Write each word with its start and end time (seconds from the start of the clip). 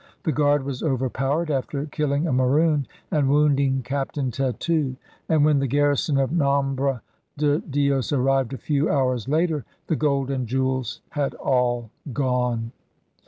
The 0.23 0.31
guard 0.31 0.63
was 0.63 0.81
overpowered 0.81 1.51
after 1.51 1.85
killing 1.85 2.25
a 2.25 2.33
Maroon 2.33 2.87
and 3.11 3.29
wounding 3.29 3.83
Captain 3.83 4.31
Tetu. 4.31 4.95
And 5.29 5.45
when 5.45 5.59
the 5.59 5.67
garrison 5.67 6.17
of 6.17 6.31
Nombre 6.31 7.03
de 7.37 7.59
Dios 7.59 8.11
arrived 8.11 8.51
a 8.51 8.57
few 8.57 8.89
hours 8.89 9.27
later 9.27 9.63
the 9.85 9.95
gold 9.95 10.31
and 10.31 10.47
jewels 10.47 11.01
had 11.11 11.35
all 11.35 11.91
gone. 12.11 12.71